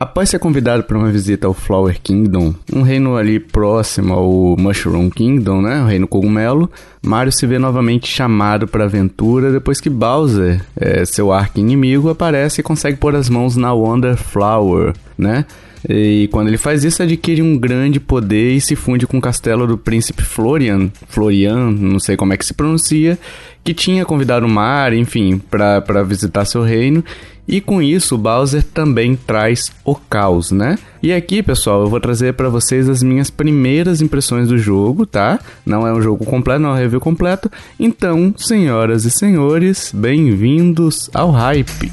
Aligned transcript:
Após 0.00 0.30
ser 0.30 0.38
convidado 0.38 0.84
para 0.84 0.96
uma 0.96 1.10
visita 1.10 1.48
ao 1.48 1.52
Flower 1.52 2.00
Kingdom, 2.00 2.54
um 2.72 2.82
reino 2.82 3.16
ali 3.16 3.40
próximo 3.40 4.14
ao 4.14 4.56
Mushroom 4.56 5.10
Kingdom, 5.10 5.60
né, 5.60 5.82
o 5.82 5.86
reino 5.86 6.06
cogumelo, 6.06 6.70
Mario 7.02 7.32
se 7.32 7.44
vê 7.48 7.58
novamente 7.58 8.06
chamado 8.06 8.68
para 8.68 8.84
a 8.84 8.86
aventura 8.86 9.50
depois 9.50 9.80
que 9.80 9.90
Bowser, 9.90 10.64
é, 10.76 11.04
seu 11.04 11.32
arqui-inimigo, 11.32 12.10
aparece 12.10 12.60
e 12.60 12.64
consegue 12.64 12.96
pôr 12.96 13.16
as 13.16 13.28
mãos 13.28 13.56
na 13.56 13.72
Wonder 13.72 14.16
Flower, 14.16 14.94
né? 15.16 15.44
E 15.88 16.28
quando 16.32 16.48
ele 16.48 16.56
faz 16.56 16.84
isso, 16.84 17.02
adquire 17.02 17.42
um 17.42 17.58
grande 17.58 18.00
poder 18.00 18.52
e 18.52 18.60
se 18.60 18.74
funde 18.74 19.06
com 19.06 19.18
o 19.18 19.20
castelo 19.20 19.66
do 19.66 19.76
príncipe 19.76 20.22
Florian, 20.22 20.90
Florian, 21.08 21.70
não 21.70 21.98
sei 21.98 22.16
como 22.16 22.32
é 22.32 22.36
que 22.36 22.46
se 22.46 22.54
pronuncia, 22.54 23.18
que 23.62 23.74
tinha 23.74 24.04
convidado 24.04 24.46
o 24.46 24.48
Mario, 24.48 24.98
enfim, 24.98 25.38
para 25.38 26.02
visitar 26.02 26.44
seu 26.44 26.62
reino. 26.62 27.04
E 27.46 27.62
com 27.62 27.80
isso, 27.80 28.18
Bowser 28.18 28.62
também 28.62 29.16
traz 29.16 29.72
o 29.82 29.94
caos, 29.94 30.50
né? 30.50 30.76
E 31.02 31.14
aqui, 31.14 31.42
pessoal, 31.42 31.80
eu 31.80 31.86
vou 31.88 31.98
trazer 31.98 32.34
para 32.34 32.50
vocês 32.50 32.90
as 32.90 33.02
minhas 33.02 33.30
primeiras 33.30 34.02
impressões 34.02 34.48
do 34.48 34.58
jogo, 34.58 35.06
tá? 35.06 35.40
Não 35.64 35.86
é 35.86 35.92
um 35.92 36.02
jogo 36.02 36.26
completo, 36.26 36.60
não 36.60 36.70
é 36.70 36.72
um 36.74 36.76
review 36.76 37.00
completo. 37.00 37.50
Então, 37.80 38.34
senhoras 38.36 39.06
e 39.06 39.10
senhores, 39.10 39.90
bem-vindos 39.94 41.08
ao 41.14 41.30
Hype. 41.30 41.90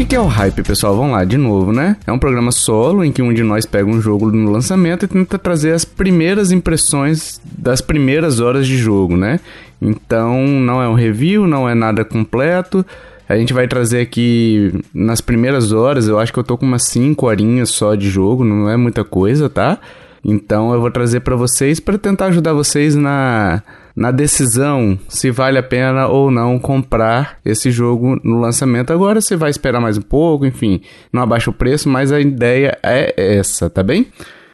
Que, 0.00 0.06
que 0.06 0.16
é 0.16 0.20
o 0.20 0.26
hype, 0.26 0.62
pessoal? 0.62 0.96
Vamos 0.96 1.12
lá, 1.12 1.24
de 1.24 1.36
novo, 1.36 1.72
né? 1.72 1.94
É 2.06 2.12
um 2.12 2.18
programa 2.18 2.50
solo 2.50 3.04
em 3.04 3.12
que 3.12 3.20
um 3.20 3.34
de 3.34 3.42
nós 3.42 3.66
pega 3.66 3.86
um 3.86 4.00
jogo 4.00 4.30
no 4.30 4.50
lançamento 4.50 5.04
e 5.04 5.08
tenta 5.08 5.38
trazer 5.38 5.72
as 5.72 5.84
primeiras 5.84 6.50
impressões 6.50 7.38
das 7.44 7.82
primeiras 7.82 8.40
horas 8.40 8.66
de 8.66 8.78
jogo, 8.78 9.14
né? 9.14 9.40
Então, 9.80 10.46
não 10.46 10.82
é 10.82 10.88
um 10.88 10.94
review, 10.94 11.46
não 11.46 11.68
é 11.68 11.74
nada 11.74 12.02
completo. 12.02 12.84
A 13.28 13.36
gente 13.36 13.52
vai 13.52 13.68
trazer 13.68 14.00
aqui 14.00 14.72
nas 14.94 15.20
primeiras 15.20 15.70
horas, 15.70 16.08
eu 16.08 16.18
acho 16.18 16.32
que 16.32 16.38
eu 16.38 16.44
tô 16.44 16.56
com 16.56 16.64
umas 16.64 16.84
5 16.84 17.26
horinhas 17.26 17.68
só 17.68 17.94
de 17.94 18.08
jogo, 18.08 18.42
não 18.42 18.70
é 18.70 18.78
muita 18.78 19.04
coisa, 19.04 19.50
tá? 19.50 19.78
Então 20.24 20.72
eu 20.72 20.80
vou 20.80 20.90
trazer 20.90 21.20
para 21.20 21.36
vocês 21.36 21.78
para 21.78 21.98
tentar 21.98 22.26
ajudar 22.26 22.54
vocês 22.54 22.96
na 22.96 23.62
na 23.94 24.10
decisão 24.10 24.98
se 25.08 25.30
vale 25.30 25.58
a 25.58 25.62
pena 25.62 26.06
ou 26.06 26.30
não 26.30 26.58
comprar 26.58 27.38
esse 27.44 27.70
jogo 27.70 28.20
no 28.22 28.40
lançamento. 28.40 28.92
Agora 28.92 29.20
você 29.20 29.36
vai 29.36 29.50
esperar 29.50 29.80
mais 29.80 29.98
um 29.98 30.02
pouco, 30.02 30.46
enfim, 30.46 30.80
não 31.12 31.22
abaixa 31.22 31.50
o 31.50 31.54
preço, 31.54 31.88
mas 31.88 32.12
a 32.12 32.20
ideia 32.20 32.78
é 32.82 33.36
essa, 33.36 33.68
tá 33.68 33.82
bem? 33.82 34.06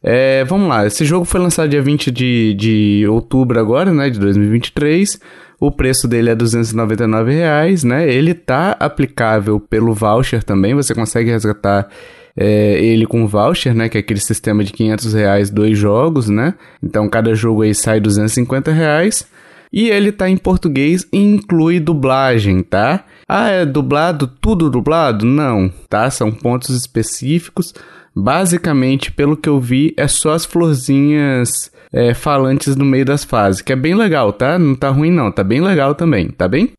É, 0.02 0.44
vamos 0.44 0.68
lá, 0.68 0.86
esse 0.86 1.04
jogo 1.04 1.24
foi 1.24 1.40
lançado 1.40 1.68
dia 1.68 1.82
20 1.82 2.10
de, 2.10 2.54
de 2.54 3.06
outubro 3.08 3.58
agora, 3.58 3.92
né, 3.92 4.08
de 4.08 4.20
2023. 4.20 5.18
O 5.58 5.72
preço 5.72 6.06
dele 6.06 6.30
é 6.30 6.34
299 6.34 7.32
reais, 7.32 7.82
né? 7.82 8.08
Ele 8.12 8.34
tá 8.34 8.76
aplicável 8.78 9.58
pelo 9.58 9.94
voucher 9.94 10.44
também, 10.44 10.74
você 10.74 10.94
consegue 10.94 11.30
resgatar 11.30 11.88
é, 12.36 12.78
ele 12.84 13.06
com 13.06 13.26
voucher, 13.26 13.74
né? 13.74 13.88
Que 13.88 13.98
é 13.98 14.00
aquele 14.00 14.20
sistema 14.20 14.62
de 14.62 14.72
500 14.72 15.14
reais, 15.14 15.50
dois 15.50 15.78
jogos, 15.78 16.28
né? 16.28 16.54
Então 16.82 17.08
cada 17.08 17.34
jogo 17.34 17.62
aí 17.62 17.74
sai 17.74 18.00
250 18.00 18.70
reais. 18.70 19.26
E 19.72 19.88
ele 19.88 20.12
tá 20.12 20.28
em 20.28 20.36
português 20.36 21.06
e 21.12 21.18
inclui 21.18 21.80
dublagem, 21.80 22.62
tá? 22.62 23.04
Ah, 23.28 23.48
é 23.48 23.66
dublado? 23.66 24.26
Tudo 24.26 24.70
dublado? 24.70 25.26
Não, 25.26 25.70
tá? 25.88 26.08
São 26.10 26.30
pontos 26.30 26.70
específicos. 26.70 27.74
Basicamente, 28.14 29.12
pelo 29.12 29.36
que 29.36 29.48
eu 29.48 29.60
vi, 29.60 29.92
é 29.96 30.08
só 30.08 30.32
as 30.32 30.46
florzinhas 30.46 31.70
é, 31.92 32.14
falantes 32.14 32.76
no 32.76 32.84
meio 32.84 33.04
das 33.04 33.24
fases, 33.24 33.60
que 33.60 33.72
é 33.72 33.76
bem 33.76 33.94
legal, 33.94 34.32
tá? 34.32 34.58
Não 34.58 34.74
tá 34.74 34.88
ruim 34.88 35.10
não, 35.10 35.30
tá 35.30 35.44
bem 35.44 35.60
legal 35.60 35.94
também, 35.94 36.28
tá 36.28 36.48
bem? 36.48 36.72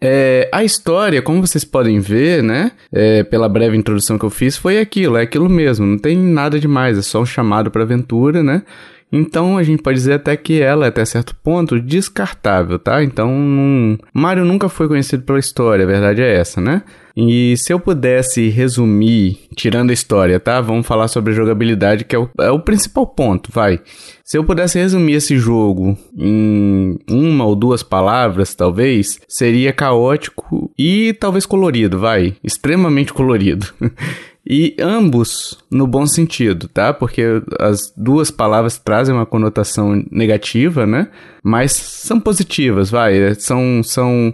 É, 0.00 0.48
a 0.52 0.62
história, 0.62 1.20
como 1.20 1.44
vocês 1.44 1.64
podem 1.64 1.98
ver, 1.98 2.42
né, 2.42 2.70
é, 2.92 3.24
pela 3.24 3.48
breve 3.48 3.76
introdução 3.76 4.16
que 4.18 4.24
eu 4.24 4.30
fiz, 4.30 4.56
foi 4.56 4.78
aquilo, 4.78 5.16
é 5.16 5.22
aquilo 5.22 5.48
mesmo, 5.48 5.84
não 5.84 5.98
tem 5.98 6.16
nada 6.16 6.60
demais, 6.60 6.96
é 6.96 7.02
só 7.02 7.20
um 7.20 7.26
chamado 7.26 7.70
para 7.70 7.82
aventura, 7.82 8.42
né? 8.42 8.62
Então 9.10 9.56
a 9.56 9.62
gente 9.62 9.82
pode 9.82 9.96
dizer 9.96 10.14
até 10.14 10.36
que 10.36 10.60
ela 10.60 10.84
é 10.84 10.88
até 10.88 11.04
certo 11.04 11.34
ponto 11.36 11.80
descartável, 11.80 12.78
tá? 12.78 13.02
Então 13.02 13.98
Mario 14.12 14.44
nunca 14.44 14.68
foi 14.68 14.86
conhecido 14.86 15.22
pela 15.22 15.38
história, 15.38 15.84
a 15.84 15.88
verdade 15.88 16.22
é 16.22 16.36
essa, 16.36 16.60
né? 16.60 16.82
E 17.20 17.56
se 17.56 17.72
eu 17.72 17.80
pudesse 17.80 18.48
resumir, 18.48 19.40
tirando 19.56 19.90
a 19.90 19.92
história, 19.92 20.38
tá? 20.38 20.60
Vamos 20.60 20.86
falar 20.86 21.08
sobre 21.08 21.32
a 21.32 21.34
jogabilidade, 21.34 22.04
que 22.04 22.14
é 22.14 22.18
o, 22.18 22.30
é 22.38 22.48
o 22.48 22.60
principal 22.60 23.08
ponto, 23.08 23.50
vai. 23.52 23.80
Se 24.22 24.38
eu 24.38 24.44
pudesse 24.44 24.78
resumir 24.78 25.14
esse 25.14 25.36
jogo 25.36 25.98
em 26.16 26.96
uma 27.10 27.44
ou 27.44 27.56
duas 27.56 27.82
palavras, 27.82 28.54
talvez, 28.54 29.18
seria 29.26 29.72
caótico 29.72 30.70
e 30.78 31.12
talvez 31.14 31.44
colorido, 31.44 31.98
vai. 31.98 32.36
Extremamente 32.44 33.12
colorido. 33.12 33.66
E 34.46 34.74
ambos 34.80 35.58
no 35.70 35.86
bom 35.86 36.06
sentido, 36.06 36.68
tá? 36.68 36.92
Porque 36.94 37.22
as 37.58 37.92
duas 37.96 38.30
palavras 38.30 38.78
trazem 38.78 39.14
uma 39.14 39.26
conotação 39.26 40.02
negativa, 40.10 40.86
né? 40.86 41.08
Mas 41.42 41.72
são 41.72 42.18
positivas, 42.18 42.90
vai. 42.90 43.34
São, 43.34 43.82
são 43.82 44.32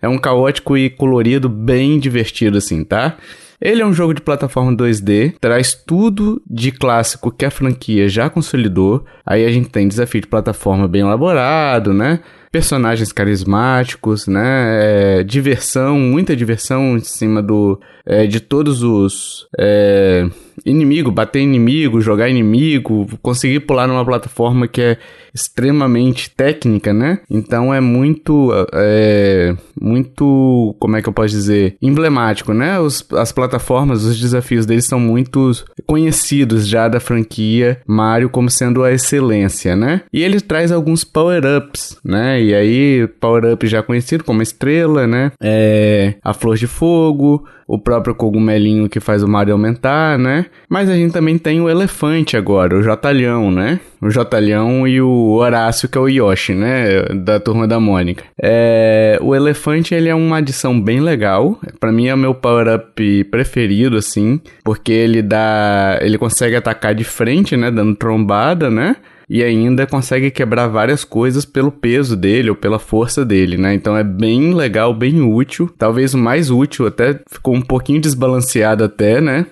é 0.00 0.08
um 0.08 0.18
caótico 0.18 0.76
e 0.76 0.88
colorido 0.88 1.48
bem 1.48 1.98
divertido, 1.98 2.58
assim, 2.58 2.84
tá? 2.84 3.16
Ele 3.60 3.80
é 3.80 3.86
um 3.86 3.92
jogo 3.92 4.12
de 4.12 4.20
plataforma 4.20 4.72
2D, 4.72 5.34
traz 5.40 5.74
tudo 5.74 6.42
de 6.48 6.70
clássico 6.70 7.30
que 7.30 7.44
a 7.44 7.50
franquia 7.50 8.08
já 8.08 8.28
consolidou. 8.28 9.04
Aí 9.24 9.44
a 9.44 9.50
gente 9.50 9.70
tem 9.70 9.88
desafio 9.88 10.20
de 10.20 10.26
plataforma 10.26 10.86
bem 10.86 11.00
elaborado, 11.00 11.94
né? 11.94 12.20
Personagens 12.56 13.12
carismáticos, 13.12 14.26
né? 14.26 15.18
É, 15.18 15.22
diversão, 15.22 15.98
muita 15.98 16.34
diversão 16.34 16.96
em 16.96 17.00
cima 17.00 17.42
do, 17.42 17.78
é, 18.06 18.26
de 18.26 18.40
todos 18.40 18.82
os. 18.82 19.46
É, 19.58 20.26
inimigo, 20.64 21.10
bater 21.10 21.40
inimigo, 21.40 22.00
jogar 22.00 22.30
inimigo, 22.30 23.06
conseguir 23.20 23.60
pular 23.60 23.86
numa 23.86 24.04
plataforma 24.04 24.66
que 24.66 24.80
é 24.80 24.98
extremamente 25.34 26.30
técnica, 26.30 26.94
né? 26.94 27.18
Então 27.28 27.74
é 27.74 27.80
muito, 27.80 28.50
é, 28.72 29.54
muito, 29.78 30.74
como 30.78 30.96
é 30.96 31.02
que 31.02 31.08
eu 31.08 31.12
posso 31.12 31.28
dizer, 31.28 31.76
emblemático, 31.82 32.54
né? 32.54 32.80
Os, 32.80 33.06
as 33.12 33.32
plataformas, 33.32 34.04
os 34.04 34.18
desafios 34.18 34.64
deles 34.64 34.86
são 34.86 34.98
muito 34.98 35.52
conhecidos 35.86 36.66
já 36.66 36.88
da 36.88 37.00
franquia 37.00 37.80
Mario 37.86 38.30
como 38.30 38.48
sendo 38.48 38.82
a 38.82 38.92
excelência, 38.92 39.76
né? 39.76 40.02
E 40.10 40.22
ele 40.22 40.40
traz 40.40 40.72
alguns 40.72 41.04
power-ups, 41.04 41.98
né? 42.02 42.42
E 42.46 42.54
aí, 42.54 43.08
power-up 43.20 43.66
já 43.66 43.82
conhecido 43.82 44.22
como 44.22 44.40
estrela, 44.40 45.04
né? 45.04 45.32
É, 45.42 46.14
a 46.22 46.32
flor 46.32 46.56
de 46.56 46.68
fogo, 46.68 47.44
o 47.66 47.76
próprio 47.76 48.14
cogumelinho 48.14 48.88
que 48.88 49.00
faz 49.00 49.20
o 49.20 49.26
Mario 49.26 49.54
aumentar, 49.54 50.16
né? 50.16 50.46
Mas 50.68 50.88
a 50.88 50.94
gente 50.94 51.12
também 51.12 51.36
tem 51.38 51.60
o 51.60 51.68
elefante 51.68 52.36
agora, 52.36 52.78
o 52.78 52.82
Jotalhão, 52.84 53.50
né? 53.50 53.80
O 54.00 54.08
Jotalhão 54.10 54.86
e 54.86 55.00
o 55.00 55.32
Horácio, 55.32 55.88
que 55.88 55.98
é 55.98 56.00
o 56.00 56.06
Yoshi, 56.06 56.54
né? 56.54 57.02
Da 57.24 57.40
turma 57.40 57.66
da 57.66 57.80
Mônica. 57.80 58.22
É... 58.40 59.18
O 59.20 59.34
elefante, 59.34 59.92
ele 59.92 60.08
é 60.08 60.14
uma 60.14 60.36
adição 60.36 60.80
bem 60.80 61.00
legal. 61.00 61.58
para 61.80 61.90
mim 61.90 62.06
é 62.06 62.14
o 62.14 62.18
meu 62.18 62.32
power-up 62.32 63.24
preferido, 63.24 63.96
assim. 63.96 64.40
Porque 64.62 64.92
ele 64.92 65.20
dá... 65.20 65.98
Ele 66.00 66.16
consegue 66.16 66.54
atacar 66.54 66.94
de 66.94 67.02
frente, 67.02 67.56
né? 67.56 67.72
Dando 67.72 67.96
trombada, 67.96 68.70
né? 68.70 68.94
E 69.28 69.42
ainda 69.42 69.86
consegue 69.86 70.30
quebrar 70.30 70.68
várias 70.68 71.04
coisas 71.04 71.44
pelo 71.44 71.72
peso 71.72 72.16
dele 72.16 72.50
ou 72.50 72.56
pela 72.56 72.78
força 72.78 73.24
dele, 73.24 73.56
né? 73.56 73.74
Então 73.74 73.96
é 73.96 74.04
bem 74.04 74.54
legal, 74.54 74.94
bem 74.94 75.20
útil. 75.20 75.68
Talvez 75.76 76.14
o 76.14 76.18
mais 76.18 76.50
útil, 76.50 76.86
até 76.86 77.20
ficou 77.28 77.54
um 77.54 77.62
pouquinho 77.62 78.00
desbalanceado 78.00 78.84
até, 78.84 79.20
né? 79.20 79.46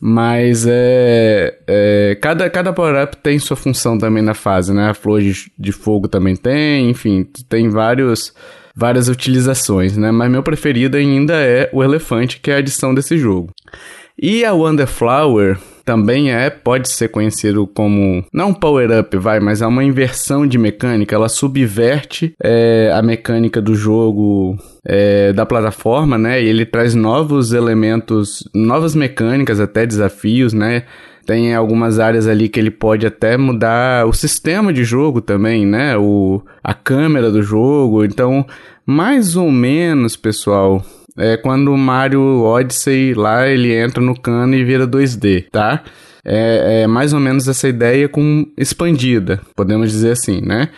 Mas 0.00 0.66
é, 0.68 1.58
é 1.66 2.18
cada, 2.20 2.48
cada 2.50 2.72
power-up 2.72 3.16
tem 3.16 3.38
sua 3.38 3.56
função 3.56 3.98
também 3.98 4.22
na 4.22 4.34
fase, 4.34 4.72
né? 4.72 4.90
A 4.90 4.94
flor 4.94 5.20
de, 5.20 5.50
de 5.58 5.72
fogo 5.72 6.06
também 6.06 6.36
tem, 6.36 6.90
enfim, 6.90 7.26
tem 7.48 7.68
vários 7.68 8.32
várias 8.76 9.08
utilizações, 9.08 9.96
né? 9.96 10.12
Mas 10.12 10.30
meu 10.30 10.42
preferido 10.42 10.98
ainda 10.98 11.34
é 11.34 11.68
o 11.72 11.82
elefante, 11.82 12.38
que 12.38 12.50
é 12.50 12.56
a 12.56 12.58
adição 12.58 12.94
desse 12.94 13.16
jogo. 13.16 13.50
E 14.20 14.44
a 14.44 14.52
Wonder 14.52 14.86
Flower 14.86 15.58
também 15.86 16.32
é, 16.32 16.50
pode 16.50 16.90
ser 16.90 17.08
conhecido 17.08 17.64
como, 17.64 18.24
não 18.32 18.52
power-up, 18.52 19.16
vai, 19.18 19.38
mas 19.38 19.62
é 19.62 19.66
uma 19.68 19.84
inversão 19.84 20.44
de 20.44 20.58
mecânica. 20.58 21.14
Ela 21.14 21.28
subverte 21.28 22.34
é, 22.42 22.90
a 22.92 23.00
mecânica 23.00 23.62
do 23.62 23.72
jogo 23.72 24.58
é, 24.84 25.32
da 25.32 25.46
plataforma, 25.46 26.18
né? 26.18 26.42
E 26.42 26.48
ele 26.48 26.66
traz 26.66 26.92
novos 26.96 27.52
elementos, 27.52 28.42
novas 28.52 28.96
mecânicas, 28.96 29.60
até 29.60 29.86
desafios, 29.86 30.52
né? 30.52 30.82
Tem 31.24 31.54
algumas 31.54 32.00
áreas 32.00 32.26
ali 32.26 32.48
que 32.48 32.58
ele 32.58 32.70
pode 32.70 33.06
até 33.06 33.36
mudar 33.36 34.06
o 34.06 34.12
sistema 34.12 34.72
de 34.72 34.82
jogo 34.82 35.20
também, 35.20 35.64
né? 35.64 35.96
O, 35.96 36.42
a 36.64 36.74
câmera 36.74 37.30
do 37.30 37.42
jogo. 37.42 38.04
Então, 38.04 38.44
mais 38.84 39.36
ou 39.36 39.52
menos, 39.52 40.16
pessoal, 40.16 40.84
é 41.16 41.36
quando 41.36 41.72
o 41.72 41.78
Mario 41.78 42.42
Odyssey 42.42 43.14
lá 43.14 43.48
ele 43.48 43.74
entra 43.74 44.02
no 44.02 44.18
cano 44.18 44.54
e 44.54 44.64
vira 44.64 44.86
2D, 44.86 45.46
tá? 45.50 45.82
É, 46.24 46.82
é 46.82 46.86
mais 46.86 47.12
ou 47.12 47.20
menos 47.20 47.46
essa 47.46 47.68
ideia 47.68 48.08
com 48.08 48.46
expandida, 48.56 49.40
podemos 49.54 49.90
dizer 49.90 50.10
assim, 50.12 50.40
né? 50.40 50.70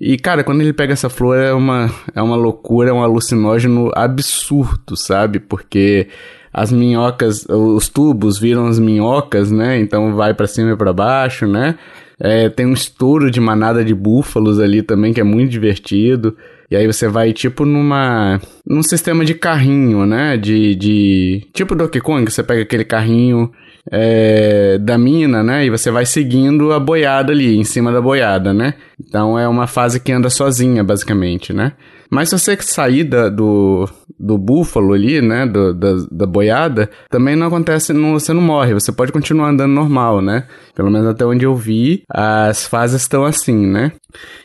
E, 0.00 0.16
cara, 0.16 0.42
quando 0.42 0.60
ele 0.60 0.72
pega 0.72 0.92
essa 0.92 1.08
flor 1.08 1.38
é 1.38 1.52
uma, 1.52 1.90
é 2.14 2.20
uma 2.20 2.36
loucura, 2.36 2.90
é 2.90 2.92
um 2.92 3.02
alucinógeno 3.02 3.90
absurdo, 3.94 4.96
sabe? 4.96 5.38
Porque 5.38 6.08
as 6.52 6.70
minhocas, 6.70 7.46
os 7.48 7.88
tubos 7.88 8.38
viram 8.38 8.66
as 8.66 8.78
minhocas, 8.78 9.50
né? 9.50 9.78
Então 9.78 10.14
vai 10.14 10.34
para 10.34 10.46
cima 10.46 10.72
e 10.72 10.76
para 10.76 10.92
baixo, 10.92 11.46
né? 11.46 11.76
É, 12.18 12.48
tem 12.48 12.66
um 12.66 12.72
estouro 12.72 13.30
de 13.30 13.40
manada 13.40 13.84
de 13.84 13.94
búfalos 13.94 14.60
ali 14.60 14.82
também, 14.82 15.12
que 15.12 15.20
é 15.20 15.24
muito 15.24 15.50
divertido. 15.50 16.36
E 16.70 16.76
aí 16.76 16.86
você 16.86 17.08
vai, 17.08 17.32
tipo, 17.32 17.64
numa... 17.64 18.40
Num 18.66 18.82
sistema 18.82 19.24
de 19.24 19.34
carrinho, 19.34 20.06
né? 20.06 20.36
De... 20.36 20.74
de 20.74 21.46
tipo 21.52 21.74
Donkey 21.74 22.00
Kong, 22.00 22.30
você 22.30 22.42
pega 22.42 22.62
aquele 22.62 22.84
carrinho 22.84 23.50
é, 23.90 24.78
da 24.78 24.96
mina, 24.96 25.42
né? 25.42 25.66
E 25.66 25.70
você 25.70 25.90
vai 25.90 26.06
seguindo 26.06 26.72
a 26.72 26.80
boiada 26.80 27.32
ali, 27.32 27.56
em 27.56 27.64
cima 27.64 27.92
da 27.92 28.00
boiada, 28.00 28.52
né? 28.52 28.74
Então 29.00 29.38
é 29.38 29.46
uma 29.46 29.66
fase 29.66 30.00
que 30.00 30.12
anda 30.12 30.30
sozinha, 30.30 30.82
basicamente, 30.82 31.52
né? 31.52 31.72
Mas 32.10 32.28
se 32.28 32.38
você 32.38 32.56
sair 32.60 33.04
da, 33.04 33.28
do, 33.28 33.88
do 34.18 34.38
búfalo 34.38 34.92
ali, 34.92 35.20
né, 35.20 35.46
do, 35.46 35.74
da, 35.74 35.94
da 36.10 36.26
boiada, 36.26 36.90
também 37.10 37.36
não 37.36 37.46
acontece, 37.46 37.92
não, 37.92 38.12
você 38.12 38.32
não 38.32 38.42
morre, 38.42 38.74
você 38.74 38.92
pode 38.92 39.12
continuar 39.12 39.48
andando 39.48 39.72
normal, 39.72 40.20
né? 40.20 40.46
Pelo 40.74 40.90
menos 40.90 41.06
até 41.06 41.24
onde 41.24 41.44
eu 41.44 41.54
vi, 41.54 42.02
as 42.08 42.66
fases 42.66 43.02
estão 43.02 43.24
assim, 43.24 43.66
né? 43.66 43.92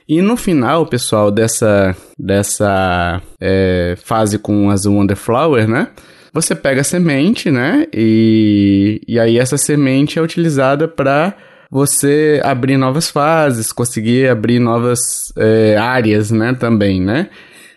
E 0.08 0.22
no 0.22 0.36
final, 0.36 0.86
pessoal, 0.86 1.32
dessa, 1.32 1.96
dessa 2.18 3.22
é, 3.40 3.96
fase 4.04 4.40
com 4.40 4.70
as 4.70 4.86
Wonderflower, 4.86 5.68
né? 5.68 5.90
Você 6.34 6.56
pega 6.56 6.82
a 6.82 6.84
semente, 6.84 7.50
né? 7.50 7.86
E, 7.94 9.02
e 9.08 9.20
aí 9.20 9.38
essa 9.38 9.58
semente 9.58 10.20
é 10.20 10.22
utilizada 10.22 10.88
para 10.88 11.36
você 11.72 12.42
abrir 12.44 12.78
novas 12.78 13.10
fases, 13.10 13.72
conseguir 13.72 14.28
abrir 14.28 14.60
novas 14.60 15.00
é, 15.38 15.78
áreas, 15.78 16.32
né? 16.32 16.54
Também, 16.54 17.02
né? 17.02 17.30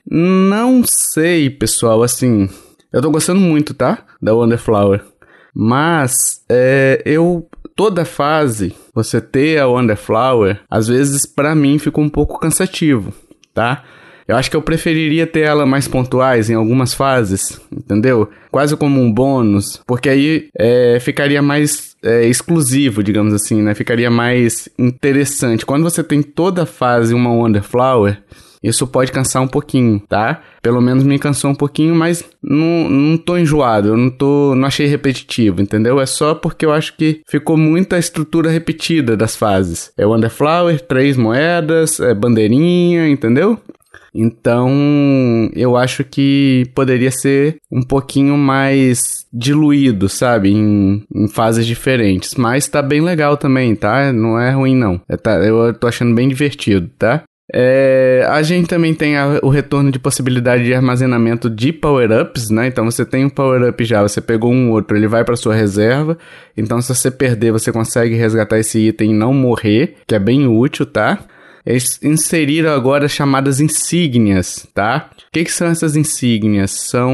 Não 0.08 0.82
sei, 0.84 1.49
pessoal, 1.49 2.02
assim. 2.02 2.49
Eu 2.93 3.00
tô 3.00 3.10
gostando 3.10 3.40
muito, 3.40 3.72
tá? 3.72 4.04
Da 4.20 4.34
Wonderflower. 4.34 5.02
Mas 5.54 6.44
é, 6.49 7.02
eu. 7.04 7.49
Toda 7.75 8.04
fase, 8.04 8.75
você 8.94 9.19
ter 9.19 9.58
a 9.58 9.66
Wonderflower, 9.66 10.60
às 10.70 10.88
vezes 10.88 11.25
para 11.25 11.54
mim 11.54 11.78
fica 11.78 11.99
um 12.02 12.08
pouco 12.08 12.38
cansativo, 12.38 13.14
tá? 13.54 13.82
Eu 14.28 14.37
acho 14.37 14.50
que 14.50 14.56
eu 14.56 14.60
preferiria 14.60 15.26
ter 15.26 15.40
ela 15.40 15.64
mais 15.64 15.88
pontuais 15.88 16.50
em 16.50 16.55
algumas 16.55 16.93
fases, 16.93 17.58
entendeu? 17.72 18.28
Quase 18.50 18.76
como 18.76 19.00
um 19.00 19.10
bônus, 19.10 19.81
porque 19.87 20.10
aí 20.10 20.48
é, 20.56 20.98
ficaria 21.00 21.40
mais 21.40 21.96
é, 22.02 22.26
exclusivo, 22.26 23.02
digamos 23.02 23.32
assim, 23.32 23.62
né? 23.62 23.75
Ficaria 23.75 24.10
mais 24.10 24.69
interessante. 24.78 25.64
Quando 25.64 25.82
você 25.82 26.05
tem 26.05 26.22
toda 26.22 26.66
fase 26.66 27.14
uma 27.14 27.32
Wonderflower, 27.32 28.22
isso 28.62 28.87
pode 28.87 29.11
cansar 29.11 29.43
um 29.43 29.49
pouquinho, 29.49 30.00
tá? 30.09 30.41
Pelo 30.62 30.81
menos 30.81 31.03
me 31.03 31.19
cansou 31.19 31.50
um 31.50 31.55
pouquinho, 31.55 31.94
mas 31.94 32.25
não, 32.43 32.88
não 32.88 33.17
tô 33.17 33.37
enjoado, 33.37 33.88
eu 33.88 33.97
não 33.97 34.11
tô, 34.11 34.55
não 34.55 34.67
achei 34.67 34.87
repetitivo, 34.87 35.61
entendeu? 35.61 36.00
É 36.00 36.06
só 36.06 36.35
porque 36.35 36.64
eu 36.64 36.73
acho 36.73 36.97
que 36.97 37.20
ficou 37.26 37.56
muita 37.56 37.99
estrutura 37.99 38.50
repetida 38.50 39.17
das 39.17 39.35
fases. 39.35 39.93
É 39.97 40.06
Wonderflower, 40.06 40.81
três 40.81 41.17
moedas, 41.17 41.99
é 41.99 42.14
bandeirinha, 42.14 43.09
entendeu? 43.09 43.59
Então, 44.14 44.70
eu 45.55 45.76
acho 45.76 46.05
que 46.05 46.65
poderia 46.75 47.11
ser 47.11 47.56
um 47.70 47.82
pouquinho 47.82 48.37
mais 48.37 49.26
diluído, 49.32 50.08
sabe? 50.08 50.50
Em, 50.50 51.03
em, 51.15 51.29
fases 51.29 51.67
diferentes. 51.67 52.35
Mas 52.35 52.69
tá 52.69 52.82
bem 52.82 53.00
legal 53.00 53.37
também, 53.37 53.75
tá? 53.75 54.12
Não 54.12 54.38
é 54.38 54.50
ruim, 54.50 54.76
não. 54.76 55.00
É, 55.08 55.17
tá, 55.17 55.37
eu 55.38 55.73
tô 55.73 55.87
achando 55.87 56.15
bem 56.15 56.29
divertido, 56.29 56.91
tá? 56.99 57.23
É, 57.54 58.26
a 58.31 58.40
gente 58.43 58.66
também 58.66 58.94
tem 58.94 59.16
a, 59.19 59.38
o 59.43 59.50
retorno 59.50 59.90
de 59.90 59.99
possibilidade 59.99 60.64
de 60.64 60.72
armazenamento 60.72 61.50
de 61.50 61.70
power-ups, 61.70 62.49
né? 62.49 62.66
Então 62.66 62.87
você 62.87 63.04
tem 63.04 63.26
um 63.26 63.28
power-up 63.28 63.84
já, 63.84 64.00
você 64.00 64.22
pegou 64.22 64.50
um 64.50 64.70
outro, 64.70 64.96
ele 64.96 65.06
vai 65.06 65.22
para 65.22 65.37
sua 65.37 65.54
reserva. 65.54 66.16
Então 66.56 66.81
se 66.81 66.94
você 66.94 67.10
perder, 67.10 67.52
você 67.52 67.70
consegue 67.70 68.14
resgatar 68.14 68.58
esse 68.58 68.78
item 68.78 69.10
e 69.10 69.14
não 69.14 69.34
morrer, 69.34 69.96
que 70.06 70.14
é 70.14 70.19
bem 70.19 70.46
útil, 70.46 70.87
tá? 70.87 71.19
Eles 71.64 72.02
inseriram 72.02 72.72
agora 72.72 73.04
as 73.04 73.12
chamadas 73.12 73.60
insígnias, 73.60 74.66
tá? 74.75 75.10
O 75.19 75.32
que, 75.32 75.44
que 75.44 75.52
são 75.52 75.69
essas 75.69 75.94
insígnias? 75.94 76.70
São 76.70 77.12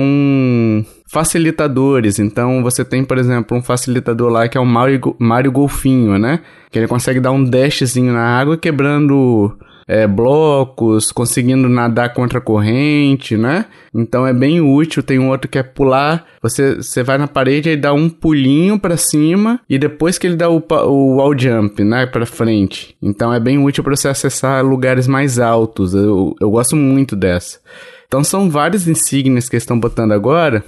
facilitadores. 1.10 2.18
Então 2.18 2.62
você 2.62 2.84
tem, 2.84 3.04
por 3.04 3.18
exemplo, 3.18 3.58
um 3.58 3.62
facilitador 3.62 4.30
lá 4.30 4.48
que 4.48 4.56
é 4.56 4.60
o 4.60 4.64
Mario, 4.64 5.16
Mario 5.18 5.50
Golfinho, 5.50 6.16
né? 6.16 6.40
Que 6.70 6.78
ele 6.78 6.86
consegue 6.86 7.18
dar 7.18 7.32
um 7.32 7.44
dashzinho 7.44 8.12
na 8.12 8.38
água 8.38 8.56
quebrando 8.56 9.58
é, 9.88 10.06
blocos, 10.06 11.10
conseguindo 11.10 11.66
nadar 11.66 12.12
contra 12.12 12.38
a 12.38 12.42
corrente, 12.42 13.38
né? 13.38 13.64
Então 13.94 14.26
é 14.26 14.34
bem 14.34 14.60
útil. 14.60 15.02
Tem 15.02 15.18
um 15.18 15.30
outro 15.30 15.48
que 15.48 15.58
é 15.58 15.62
pular. 15.62 16.26
Você, 16.42 16.76
você 16.76 17.02
vai 17.02 17.16
na 17.16 17.26
parede 17.26 17.70
e 17.70 17.76
dá 17.76 17.94
um 17.94 18.10
pulinho 18.10 18.78
para 18.78 18.98
cima 18.98 19.58
e 19.68 19.78
depois 19.78 20.18
que 20.18 20.26
ele 20.26 20.36
dá 20.36 20.50
o, 20.50 20.62
o 20.86 21.16
wall 21.16 21.36
jump, 21.36 21.82
né, 21.82 22.04
para 22.04 22.26
frente. 22.26 22.94
Então 23.02 23.32
é 23.32 23.40
bem 23.40 23.58
útil 23.58 23.82
para 23.82 23.96
você 23.96 24.08
acessar 24.08 24.62
lugares 24.62 25.06
mais 25.06 25.38
altos. 25.38 25.94
Eu, 25.94 26.36
eu 26.38 26.50
gosto 26.50 26.76
muito 26.76 27.16
dessa. 27.16 27.58
Então 28.06 28.22
são 28.22 28.50
várias 28.50 28.86
insígnias 28.86 29.48
que 29.48 29.56
estão 29.56 29.80
botando 29.80 30.12
agora 30.12 30.62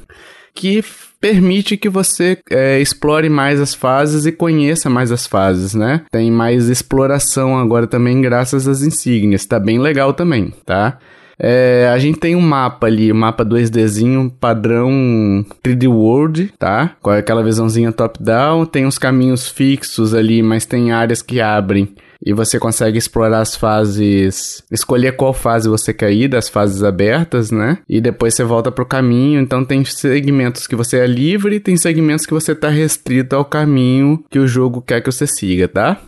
que 0.55 0.82
permite 1.20 1.76
que 1.76 1.88
você 1.88 2.38
é, 2.50 2.81
explore 2.81 3.28
mais 3.28 3.61
as 3.61 3.75
fases 3.75 4.26
e 4.26 4.32
conheça 4.32 4.88
mais 4.88 5.12
as 5.12 5.26
fases, 5.26 5.75
né? 5.75 6.02
Tem 6.11 6.31
mais 6.31 6.69
exploração 6.69 7.58
agora 7.58 7.87
também 7.87 8.20
graças 8.20 8.67
às 8.67 8.82
insígnias, 8.82 9.44
tá 9.44 9.61
bem 9.61 9.78
legal 9.78 10.14
também, 10.14 10.52
tá? 10.64 10.99
É, 11.43 11.90
a 11.90 11.99
gente 11.99 12.19
tem 12.19 12.37
um 12.37 12.40
mapa 12.40 12.87
ali, 12.87 13.11
um 13.11 13.17
mapa 13.17 13.44
2Dzinho 13.46 14.31
padrão 14.38 15.44
3D 15.64 15.88
World, 15.88 16.52
tá? 16.58 16.94
Com 17.00 17.08
aquela 17.08 17.43
visãozinha 17.43 17.90
top-down. 17.93 18.66
Tem 18.66 18.84
uns 18.84 18.99
caminhos 18.99 19.49
fixos 19.49 20.12
ali, 20.12 20.43
mas 20.43 20.66
tem 20.66 20.93
áreas 20.93 21.23
que 21.23 21.40
abrem 21.40 21.94
e 22.25 22.32
você 22.32 22.58
consegue 22.58 22.99
explorar 22.99 23.40
as 23.40 23.56
fases, 23.56 24.62
escolher 24.70 25.17
qual 25.17 25.32
fase 25.32 25.69
você 25.69 25.93
quer 25.94 26.12
ir 26.12 26.28
das 26.28 26.49
fases 26.49 26.82
abertas, 26.82 27.50
né? 27.50 27.78
E 27.88 28.00
depois 28.00 28.34
você 28.34 28.44
volta 28.44 28.70
pro 28.70 28.84
caminho. 28.84 29.40
Então 29.40 29.64
tem 29.64 29.84
segmentos 29.84 30.67
que 30.67 30.76
você 30.76 30.99
é 30.99 31.06
livre, 31.06 31.61
tem 31.61 31.76
segmentos 31.76 32.26
que 32.26 32.34
você 32.34 32.55
tá 32.55 32.69
restrito 32.69 33.34
ao 33.34 33.44
caminho 33.44 34.22
que 34.31 34.38
o 34.38 34.46
jogo 34.46 34.82
quer 34.82 35.00
que 35.00 35.11
você 35.11 35.26
siga, 35.26 35.67
tá? 35.67 36.00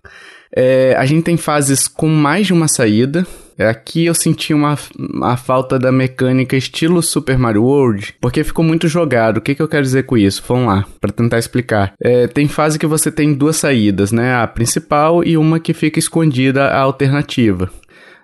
É, 0.54 0.94
a 0.98 1.06
gente 1.06 1.24
tem 1.24 1.38
fases 1.38 1.88
com 1.88 2.08
mais 2.08 2.46
de 2.46 2.52
uma 2.52 2.68
saída. 2.68 3.26
Aqui 3.58 4.06
eu 4.06 4.14
senti 4.14 4.52
uma, 4.54 4.78
uma 4.98 5.36
falta 5.36 5.78
da 5.78 5.92
mecânica 5.92 6.56
estilo 6.56 7.02
Super 7.02 7.38
Mario 7.38 7.64
World, 7.64 8.14
porque 8.20 8.44
ficou 8.44 8.64
muito 8.64 8.88
jogado. 8.88 9.38
O 9.38 9.40
que, 9.40 9.54
que 9.54 9.62
eu 9.62 9.68
quero 9.68 9.82
dizer 9.82 10.04
com 10.04 10.16
isso? 10.16 10.42
Vamos 10.46 10.66
lá, 10.66 10.84
para 11.00 11.12
tentar 11.12 11.38
explicar. 11.38 11.92
É, 12.00 12.26
tem 12.26 12.48
fase 12.48 12.78
que 12.78 12.86
você 12.86 13.10
tem 13.10 13.34
duas 13.34 13.56
saídas, 13.56 14.12
né? 14.12 14.34
A 14.34 14.46
principal 14.46 15.24
e 15.24 15.36
uma 15.36 15.60
que 15.60 15.74
fica 15.74 15.98
escondida, 15.98 16.68
a 16.68 16.80
alternativa. 16.80 17.70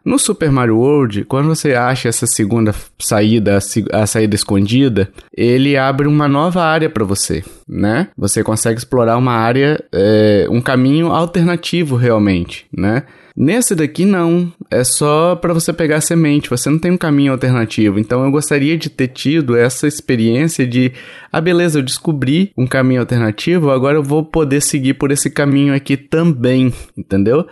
No 0.04 0.18
Super 0.18 0.50
Mario 0.50 0.78
World, 0.78 1.24
quando 1.24 1.48
você 1.48 1.74
acha 1.74 2.08
essa 2.08 2.26
segunda 2.26 2.74
saída, 2.98 3.58
a 3.92 4.06
saída 4.06 4.34
escondida, 4.34 5.10
ele 5.36 5.76
abre 5.76 6.06
uma 6.06 6.26
nova 6.26 6.62
área 6.62 6.88
para 6.88 7.04
você, 7.04 7.44
né? 7.68 8.08
Você 8.16 8.42
consegue 8.42 8.78
explorar 8.78 9.18
uma 9.18 9.32
área, 9.32 9.78
é, 9.92 10.46
um 10.50 10.62
caminho 10.62 11.08
alternativo 11.08 11.94
realmente, 11.94 12.66
né? 12.74 13.02
Nesse 13.36 13.74
daqui 13.74 14.04
não, 14.04 14.50
é 14.70 14.84
só 14.84 15.34
para 15.36 15.54
você 15.54 15.72
pegar 15.72 16.00
semente, 16.00 16.50
você 16.50 16.68
não 16.68 16.78
tem 16.78 16.90
um 16.90 16.96
caminho 16.96 17.32
alternativo. 17.32 17.98
Então 17.98 18.24
eu 18.24 18.30
gostaria 18.30 18.76
de 18.76 18.90
ter 18.90 19.08
tido 19.08 19.56
essa 19.56 19.86
experiência 19.86 20.66
de, 20.66 20.92
ah 21.32 21.40
beleza, 21.40 21.78
eu 21.78 21.82
descobri 21.82 22.52
um 22.56 22.66
caminho 22.66 23.00
alternativo, 23.00 23.70
agora 23.70 23.96
eu 23.96 24.02
vou 24.02 24.24
poder 24.24 24.60
seguir 24.60 24.94
por 24.94 25.10
esse 25.10 25.30
caminho 25.30 25.74
aqui 25.74 25.96
também, 25.96 26.72
entendeu? 26.96 27.46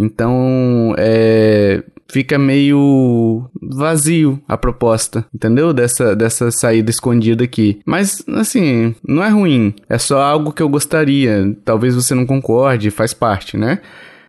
Então, 0.00 0.94
é, 0.96 1.82
fica 2.08 2.38
meio 2.38 3.50
vazio 3.60 4.40
a 4.46 4.56
proposta, 4.56 5.26
entendeu? 5.34 5.72
Dessa, 5.72 6.14
dessa 6.14 6.52
saída 6.52 6.88
escondida 6.88 7.42
aqui. 7.42 7.80
Mas, 7.84 8.22
assim, 8.28 8.94
não 9.06 9.24
é 9.24 9.28
ruim. 9.28 9.74
É 9.88 9.98
só 9.98 10.22
algo 10.22 10.52
que 10.52 10.62
eu 10.62 10.68
gostaria. 10.68 11.56
Talvez 11.64 11.96
você 11.96 12.14
não 12.14 12.24
concorde, 12.24 12.92
faz 12.92 13.12
parte, 13.12 13.56
né? 13.56 13.80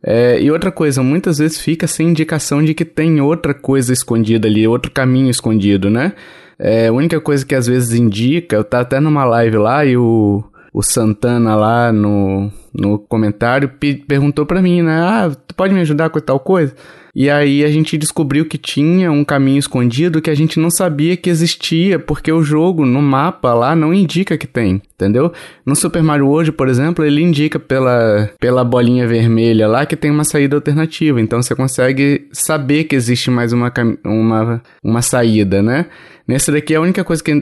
É, 0.02 0.42
e 0.42 0.50
outra 0.50 0.72
coisa, 0.72 1.04
muitas 1.04 1.40
vezes 1.40 1.60
fica 1.60 1.86
sem 1.86 2.10
indicação 2.10 2.64
de 2.64 2.74
que 2.74 2.86
tem 2.86 3.20
outra 3.20 3.54
coisa 3.54 3.92
escondida 3.92 4.48
ali, 4.48 4.68
outro 4.68 4.92
caminho 4.92 5.30
escondido, 5.30 5.90
né? 5.90 6.14
É, 6.58 6.88
a 6.88 6.94
única 6.94 7.20
coisa 7.22 7.46
que 7.46 7.56
às 7.56 7.68
vezes 7.68 7.94
indica, 7.94 8.56
eu 8.56 8.64
tá 8.64 8.82
até 8.82 9.00
numa 9.00 9.24
live 9.24 9.58
lá 9.58 9.86
e 9.86 9.96
o, 9.96 10.44
o 10.74 10.82
Santana 10.82 11.56
lá 11.56 11.92
no, 11.92 12.52
no 12.74 13.00
comentário 13.00 13.72
perguntou 14.08 14.46
para 14.46 14.62
mim, 14.62 14.82
né? 14.82 15.00
Ah, 15.02 15.32
tu 15.48 15.56
pode 15.56 15.74
me 15.74 15.82
ajudar 15.82 16.10
com 16.10 16.20
tal 16.20 16.40
coisa? 16.40 16.74
E 17.20 17.30
aí 17.30 17.66
a 17.66 17.70
gente 17.70 17.98
descobriu 17.98 18.46
que 18.46 18.58
tinha 18.58 19.12
um 19.12 19.26
caminho 19.26 19.60
escondido 19.60 20.22
que 20.22 20.30
a 20.30 20.36
gente 20.36 20.58
não 20.58 20.72
sabia 20.72 21.18
que 21.18 21.30
existia, 21.30 22.00
porque 22.00 22.32
o 22.32 22.42
jogo 22.42 22.86
no 22.86 23.02
mapa 23.02 23.54
lá 23.54 23.76
não 23.76 23.94
indica 23.94 24.38
que 24.38 24.48
tem, 24.48 24.82
entendeu? 24.96 25.34
No 25.66 25.76
Super 25.76 26.02
Mario 26.02 26.28
World, 26.28 26.54
por 26.54 26.70
exemplo, 26.70 27.04
ele 27.04 27.22
indica 27.22 27.60
pela, 27.60 28.30
pela 28.40 28.64
bolinha 28.64 29.06
vermelha 29.06 29.68
lá 29.68 29.86
que 29.86 29.98
tem 29.98 30.10
uma 30.10 30.24
saída 30.24 30.56
alternativa, 30.56 31.20
então 31.20 31.42
você 31.42 31.54
consegue 31.54 32.26
saber 32.32 32.86
que 32.86 32.96
existe 32.96 33.30
mais 33.30 33.52
uma, 33.52 33.70
uma, 34.06 34.64
uma 34.82 35.02
saída, 35.02 35.62
né? 35.62 35.88
Nesse 36.30 36.52
daqui, 36.52 36.76
a 36.76 36.80
única 36.80 37.04
coisa 37.04 37.24
que, 37.24 37.42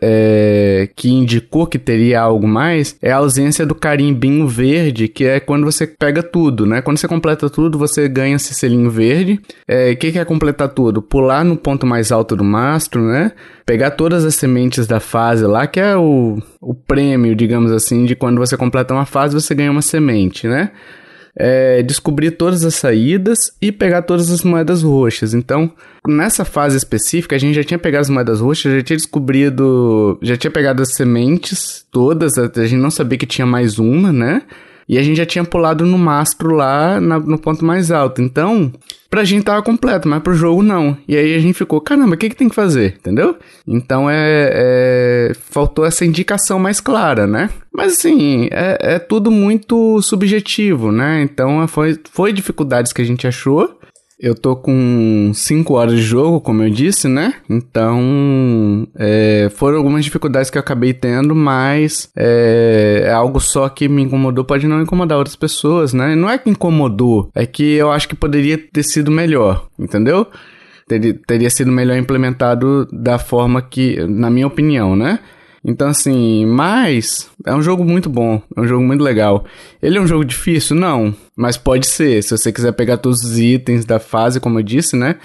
é, 0.00 0.88
que 0.94 1.10
indicou 1.10 1.66
que 1.66 1.76
teria 1.76 2.20
algo 2.20 2.46
mais 2.46 2.96
é 3.02 3.10
a 3.10 3.16
ausência 3.16 3.66
do 3.66 3.74
carimbinho 3.74 4.46
verde, 4.46 5.08
que 5.08 5.24
é 5.24 5.40
quando 5.40 5.64
você 5.64 5.88
pega 5.88 6.22
tudo, 6.22 6.64
né? 6.64 6.80
Quando 6.80 6.98
você 6.98 7.08
completa 7.08 7.50
tudo, 7.50 7.76
você 7.76 8.08
ganha 8.08 8.36
esse 8.36 8.54
selinho 8.54 8.88
verde. 8.90 9.17
O 9.24 9.40
é, 9.66 9.94
que, 9.94 10.12
que 10.12 10.18
é 10.18 10.24
completar 10.24 10.68
tudo? 10.68 11.02
Pular 11.02 11.44
no 11.44 11.56
ponto 11.56 11.86
mais 11.86 12.12
alto 12.12 12.36
do 12.36 12.44
mastro, 12.44 13.02
né? 13.02 13.32
Pegar 13.64 13.92
todas 13.92 14.24
as 14.24 14.34
sementes 14.34 14.86
da 14.86 15.00
fase 15.00 15.44
lá, 15.44 15.66
que 15.66 15.80
é 15.80 15.96
o, 15.96 16.38
o 16.60 16.74
prêmio, 16.74 17.34
digamos 17.34 17.72
assim, 17.72 18.04
de 18.04 18.14
quando 18.14 18.38
você 18.38 18.56
completa 18.56 18.94
uma 18.94 19.06
fase, 19.06 19.34
você 19.34 19.54
ganha 19.54 19.70
uma 19.70 19.82
semente, 19.82 20.46
né? 20.46 20.70
é, 21.38 21.82
descobrir 21.82 22.32
todas 22.32 22.64
as 22.64 22.74
saídas 22.74 23.38
e 23.62 23.70
pegar 23.70 24.02
todas 24.02 24.28
as 24.30 24.42
moedas 24.42 24.82
roxas. 24.82 25.32
Então, 25.32 25.70
nessa 26.06 26.44
fase 26.44 26.76
específica, 26.76 27.36
a 27.36 27.38
gente 27.38 27.54
já 27.54 27.62
tinha 27.62 27.78
pegado 27.78 28.02
as 28.02 28.10
moedas 28.10 28.40
roxas, 28.40 28.74
já 28.74 28.82
tinha 28.82 28.96
descobrido, 28.96 30.18
já 30.20 30.36
tinha 30.36 30.50
pegado 30.50 30.82
as 30.82 30.94
sementes 30.94 31.86
todas, 31.92 32.36
a 32.36 32.66
gente 32.66 32.80
não 32.80 32.90
sabia 32.90 33.16
que 33.16 33.26
tinha 33.26 33.46
mais 33.46 33.78
uma, 33.78 34.12
né? 34.12 34.42
E 34.88 34.98
a 34.98 35.02
gente 35.02 35.18
já 35.18 35.26
tinha 35.26 35.44
pulado 35.44 35.86
no 35.86 35.98
mastro 35.98 36.54
lá 36.54 37.00
na, 37.00 37.20
no 37.20 37.38
ponto 37.38 37.64
mais 37.64 37.92
alto. 37.92 38.20
Então, 38.20 38.72
pra 39.10 39.24
gente 39.24 39.44
tava 39.44 39.62
completo, 39.62 40.08
mas 40.08 40.22
pro 40.22 40.34
jogo 40.34 40.62
não. 40.62 40.96
E 41.06 41.16
aí 41.16 41.34
a 41.34 41.38
gente 41.38 41.56
ficou, 41.56 41.80
caramba, 41.80 42.14
o 42.14 42.18
que 42.18 42.28
que 42.28 42.36
tem 42.36 42.48
que 42.48 42.54
fazer? 42.54 42.96
Entendeu? 42.98 43.36
Então 43.66 44.08
é, 44.08 44.50
é 44.52 45.32
faltou 45.50 45.84
essa 45.84 46.04
indicação 46.04 46.58
mais 46.58 46.80
clara, 46.80 47.26
né? 47.26 47.50
Mas 47.72 47.94
assim, 47.94 48.48
é, 48.50 48.94
é 48.94 48.98
tudo 48.98 49.30
muito 49.30 50.00
subjetivo, 50.02 50.90
né? 50.90 51.22
Então 51.22 51.66
foi, 51.68 51.98
foi 52.10 52.32
dificuldades 52.32 52.92
que 52.92 53.02
a 53.02 53.04
gente 53.04 53.26
achou. 53.26 53.77
Eu 54.20 54.34
tô 54.34 54.56
com 54.56 55.30
5 55.32 55.74
horas 55.74 55.94
de 55.94 56.02
jogo, 56.02 56.40
como 56.40 56.64
eu 56.64 56.70
disse, 56.70 57.06
né? 57.06 57.34
Então, 57.48 58.84
é, 58.96 59.48
foram 59.54 59.76
algumas 59.76 60.04
dificuldades 60.04 60.50
que 60.50 60.58
eu 60.58 60.60
acabei 60.60 60.92
tendo, 60.92 61.36
mas 61.36 62.10
é, 62.16 63.04
é, 63.04 63.12
algo 63.12 63.38
só 63.38 63.68
que 63.68 63.88
me 63.88 64.02
incomodou, 64.02 64.44
pode 64.44 64.66
não 64.66 64.82
incomodar 64.82 65.18
outras 65.18 65.36
pessoas, 65.36 65.92
né? 65.92 66.16
Não 66.16 66.28
é 66.28 66.36
que 66.36 66.50
incomodou, 66.50 67.30
é 67.32 67.46
que 67.46 67.74
eu 67.74 67.92
acho 67.92 68.08
que 68.08 68.16
poderia 68.16 68.58
ter 68.58 68.82
sido 68.82 69.08
melhor, 69.08 69.68
entendeu? 69.78 70.26
Teria, 70.88 71.14
teria 71.24 71.50
sido 71.50 71.70
melhor 71.70 71.96
implementado 71.96 72.88
da 72.90 73.20
forma 73.20 73.62
que, 73.62 74.04
na 74.04 74.30
minha 74.30 74.48
opinião, 74.48 74.96
né? 74.96 75.20
Então, 75.64 75.88
assim, 75.88 76.46
mas 76.46 77.28
é 77.44 77.54
um 77.54 77.62
jogo 77.62 77.84
muito 77.84 78.08
bom, 78.08 78.40
é 78.56 78.60
um 78.60 78.66
jogo 78.66 78.84
muito 78.84 79.02
legal. 79.02 79.44
Ele 79.82 79.98
é 79.98 80.00
um 80.00 80.06
jogo 80.06 80.24
difícil? 80.24 80.76
Não, 80.76 81.14
mas 81.36 81.56
pode 81.56 81.86
ser. 81.86 82.22
Se 82.22 82.36
você 82.36 82.52
quiser 82.52 82.72
pegar 82.72 82.98
todos 82.98 83.22
os 83.24 83.38
itens 83.38 83.84
da 83.84 83.98
fase, 83.98 84.40
como 84.40 84.58
eu 84.58 84.62
disse, 84.62 84.96
né? 84.96 85.16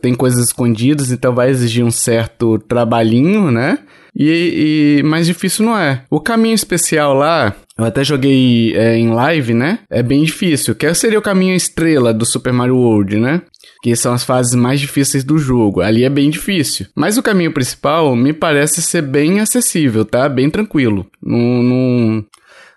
Tem 0.00 0.14
coisas 0.14 0.46
escondidas, 0.46 1.10
então 1.10 1.34
vai 1.34 1.50
exigir 1.50 1.84
um 1.84 1.90
certo 1.90 2.58
trabalhinho, 2.58 3.50
né? 3.50 3.78
E, 4.14 4.98
e 4.98 5.02
mais 5.02 5.26
difícil 5.26 5.64
não 5.64 5.76
é. 5.76 6.04
O 6.10 6.20
caminho 6.20 6.54
especial 6.54 7.14
lá, 7.14 7.56
eu 7.78 7.84
até 7.84 8.04
joguei 8.04 8.76
é, 8.76 8.96
em 8.96 9.08
live, 9.08 9.54
né? 9.54 9.78
É 9.90 10.02
bem 10.02 10.22
difícil. 10.22 10.74
Que 10.74 10.92
seria 10.92 11.18
o 11.18 11.22
caminho 11.22 11.56
estrela 11.56 12.12
do 12.12 12.26
Super 12.26 12.52
Mario 12.52 12.76
World, 12.76 13.16
né? 13.16 13.40
Que 13.82 13.96
são 13.96 14.14
as 14.14 14.22
fases 14.22 14.54
mais 14.54 14.78
difíceis 14.78 15.24
do 15.24 15.36
jogo. 15.36 15.80
Ali 15.80 16.04
é 16.04 16.08
bem 16.08 16.30
difícil. 16.30 16.86
Mas 16.94 17.18
o 17.18 17.22
caminho 17.22 17.52
principal 17.52 18.14
me 18.14 18.32
parece 18.32 18.80
ser 18.80 19.02
bem 19.02 19.40
acessível, 19.40 20.04
tá? 20.04 20.28
Bem 20.28 20.48
tranquilo. 20.48 21.04
Não, 21.20 21.62
não, 21.62 22.24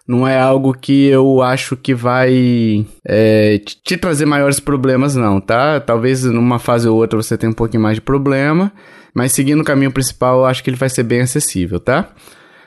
não 0.08 0.28
é 0.28 0.40
algo 0.40 0.74
que 0.74 1.06
eu 1.06 1.44
acho 1.44 1.78
que 1.78 1.94
vai 1.94 2.84
é, 3.08 3.60
te 3.84 3.96
trazer 3.98 4.26
maiores 4.26 4.60
problemas, 4.60 5.16
não, 5.16 5.40
tá? 5.40 5.80
Talvez 5.80 6.24
numa 6.24 6.58
fase 6.58 6.90
ou 6.90 6.98
outra 6.98 7.22
você 7.22 7.38
tenha 7.38 7.52
um 7.52 7.56
pouquinho 7.56 7.84
mais 7.84 7.96
de 7.96 8.02
problema, 8.02 8.72
mas 9.14 9.32
seguindo 9.32 9.62
o 9.62 9.66
caminho 9.66 9.92
principal 9.92 10.40
eu 10.40 10.46
acho 10.46 10.64
que 10.64 10.72
ele 10.72 10.78
vai 10.78 10.90
ser 10.90 11.04
bem 11.04 11.22
acessível, 11.22 11.80
tá? 11.80 12.10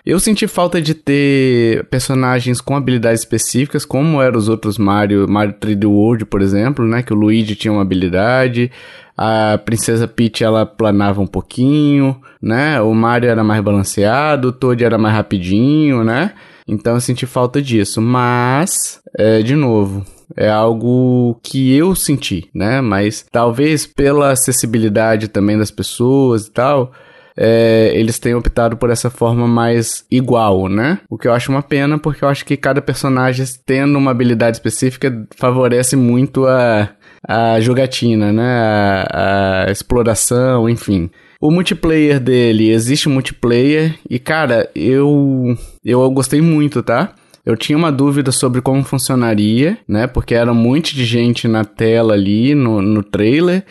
Eu 0.08 0.18
senti 0.18 0.46
falta 0.48 0.80
de 0.80 0.94
ter 0.94 1.84
personagens 1.90 2.62
com 2.62 2.74
habilidades 2.74 3.20
específicas, 3.20 3.84
como 3.84 4.22
eram 4.22 4.38
os 4.38 4.48
outros 4.48 4.78
Mario, 4.78 5.28
Mario 5.28 5.52
3D 5.60 5.84
World, 5.84 6.24
por 6.24 6.40
exemplo, 6.40 6.86
né? 6.86 7.02
Que 7.02 7.12
o 7.12 7.14
Luigi 7.16 7.54
tinha 7.54 7.70
uma 7.70 7.82
habilidade, 7.82 8.72
a 9.14 9.60
Princesa 9.62 10.08
Peach 10.08 10.42
ela 10.42 10.64
planava 10.64 11.20
um 11.20 11.26
pouquinho, 11.26 12.18
né? 12.40 12.80
O 12.80 12.94
Mario 12.94 13.28
era 13.28 13.44
mais 13.44 13.62
balanceado, 13.62 14.48
o 14.48 14.52
Toad 14.52 14.82
era 14.82 14.96
mais 14.96 15.14
rapidinho, 15.14 16.02
né? 16.02 16.32
Então 16.66 16.94
eu 16.94 17.00
senti 17.02 17.26
falta 17.26 17.60
disso. 17.60 18.00
Mas, 18.00 19.02
é, 19.14 19.42
de 19.42 19.54
novo, 19.54 20.06
é 20.34 20.48
algo 20.48 21.38
que 21.42 21.76
eu 21.76 21.94
senti, 21.94 22.48
né? 22.54 22.80
Mas 22.80 23.26
talvez 23.30 23.86
pela 23.86 24.30
acessibilidade 24.30 25.28
também 25.28 25.58
das 25.58 25.70
pessoas 25.70 26.46
e 26.46 26.50
tal, 26.50 26.94
é, 27.40 27.92
eles 27.94 28.18
têm 28.18 28.34
optado 28.34 28.76
por 28.76 28.90
essa 28.90 29.08
forma 29.08 29.46
mais 29.46 30.04
igual, 30.10 30.68
né? 30.68 30.98
O 31.08 31.16
que 31.16 31.28
eu 31.28 31.32
acho 31.32 31.52
uma 31.52 31.62
pena, 31.62 31.96
porque 31.96 32.24
eu 32.24 32.28
acho 32.28 32.44
que 32.44 32.56
cada 32.56 32.82
personagem 32.82 33.46
tendo 33.64 33.96
uma 33.96 34.10
habilidade 34.10 34.56
específica 34.56 35.24
favorece 35.36 35.94
muito 35.94 36.46
a, 36.46 36.90
a 37.26 37.60
jogatina, 37.60 38.32
né? 38.32 39.04
A, 39.08 39.66
a 39.68 39.70
exploração, 39.70 40.68
enfim. 40.68 41.08
O 41.40 41.52
multiplayer 41.52 42.18
dele, 42.18 42.70
existe 42.70 43.08
multiplayer 43.08 43.94
e, 44.10 44.18
cara, 44.18 44.68
eu, 44.74 45.56
eu 45.84 46.10
gostei 46.10 46.40
muito, 46.40 46.82
tá? 46.82 47.14
Eu 47.46 47.56
tinha 47.56 47.78
uma 47.78 47.92
dúvida 47.92 48.32
sobre 48.32 48.60
como 48.60 48.82
funcionaria, 48.82 49.78
né? 49.86 50.08
Porque 50.08 50.34
era 50.34 50.50
um 50.50 50.56
monte 50.56 50.96
de 50.96 51.04
gente 51.04 51.46
na 51.46 51.64
tela 51.64 52.14
ali, 52.14 52.52
no, 52.52 52.82
no 52.82 53.04
trailer 53.04 53.64